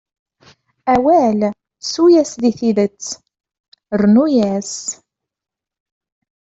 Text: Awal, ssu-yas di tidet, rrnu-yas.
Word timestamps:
Awal, 0.95 1.39
ssu-yas 1.51 2.31
di 2.41 2.51
tidet, 2.59 3.01
rrnu-yas. 4.01 4.73